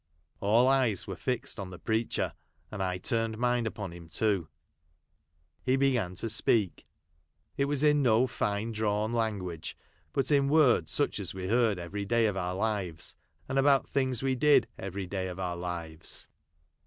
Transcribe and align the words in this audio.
All 0.39 0.67
eyes 0.67 1.05
were 1.05 1.15
fixed 1.15 1.59
on 1.59 1.69
the 1.69 1.77
preacher; 1.77 2.33
and 2.71 2.81
I 2.81 2.97
turned 2.97 3.37
mine 3.37 3.67
upon 3.67 3.91
him 3.93 4.09
too. 4.09 4.47
He 5.61 5.75
began 5.75 6.15
to 6.15 6.27
speak; 6.27 6.85
it 7.55 7.65
was 7.65 7.83
in 7.83 8.01
no 8.01 8.25
fine 8.25 8.71
drawn 8.71 9.13
language, 9.13 9.77
but 10.11 10.31
in 10.31 10.49
worda 10.49 10.87
such 10.87 11.19
as 11.19 11.35
we 11.35 11.49
heard 11.49 11.77
every 11.77 12.05
day 12.05 12.25
of 12.25 12.35
our 12.35 12.55
lives, 12.55 13.15
and 13.47 13.59
about 13.59 13.87
things 13.89 14.23
we 14.23 14.33
did 14.33 14.65
every 14.75 15.05
day 15.05 15.27
of 15.27 15.37
our 15.39 15.55
lives. 15.55 16.27